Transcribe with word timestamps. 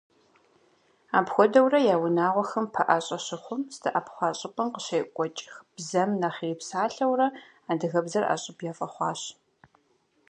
Апхуэдэурэ 1.17 1.79
я 1.93 1.95
унагъуэхэм 2.05 2.65
пэӀэщӀэ 2.73 3.17
щыхъум, 3.25 3.61
здэӀэпхъуа 3.75 4.29
щӀыпӀэм 4.39 4.69
къыщекӀуэкӀ 4.73 5.45
бзэм 5.75 6.09
нэхъ 6.21 6.39
ирипсалъэурэ, 6.47 7.27
адыгэбзэр 7.71 8.25
ӀэщӀыб 8.27 8.59
яфӀэхъуащ. 8.71 9.21